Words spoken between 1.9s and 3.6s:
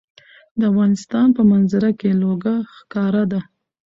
کې لوگر ښکاره ده.